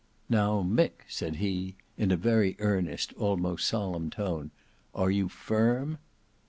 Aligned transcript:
"Now, 0.29 0.63
Mick," 0.63 1.05
said 1.07 1.35
he, 1.35 1.75
in 1.95 2.09
a 2.11 2.17
very 2.17 2.55
earnest, 2.57 3.13
almost 3.19 3.67
solemn 3.67 4.09
tone, 4.09 4.49
"are 4.95 5.11
you 5.11 5.29
firm?" 5.29 5.99